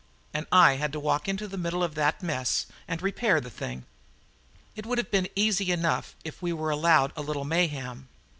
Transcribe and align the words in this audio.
And 0.33 0.47
I 0.51 0.77
had 0.77 0.91
to 0.93 0.99
walk 0.99 1.27
into 1.27 1.47
the 1.47 1.59
middle 1.59 1.83
of 1.83 1.93
that 1.93 2.23
mess 2.23 2.65
and 2.87 3.03
repair 3.03 3.39
the 3.39 3.51
thing. 3.51 3.85
It 4.75 4.83
would 4.87 4.97
have 4.97 5.11
been 5.11 5.29
easy 5.35 5.71
enough 5.71 6.15
if 6.23 6.41
we 6.41 6.51
were 6.51 6.71
allowed 6.71 7.13
a 7.15 7.21
little 7.21 7.45
mayhem. 7.45 8.07